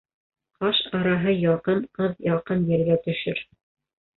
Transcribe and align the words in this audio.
Ҡаш 0.63 0.79
араһы 0.99 1.35
яҡын 1.35 1.83
ҡыҙ 1.99 2.15
яҡын 2.31 2.67
ергә 2.73 2.99
төшөр. 3.07 3.45